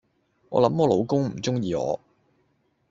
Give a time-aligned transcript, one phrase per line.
[0.49, 1.99] 我諗我老公唔鍾意我